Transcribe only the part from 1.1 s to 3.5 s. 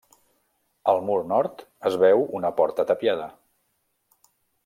nord es veu una porta tapiada.